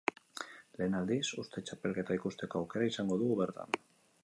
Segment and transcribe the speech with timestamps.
[0.79, 3.81] Lehen aldiz, uztai txapelketa ikusteko aukera izango dugu bertan.